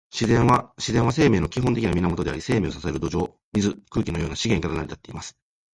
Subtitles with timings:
[0.11, 5.37] 自然は、生命の基本的な源であり、生命を支える土壌、水、空気のような資源から成り立っています。